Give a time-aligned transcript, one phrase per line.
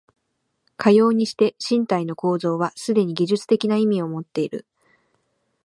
[0.77, 4.65] かようにして身体の構造はすでに技術的な意味をもっている。